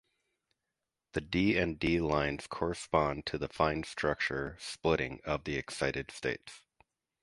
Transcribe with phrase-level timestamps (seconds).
[1.13, 6.63] The D and D lines correspond to the fine-structure splitting of the excited states.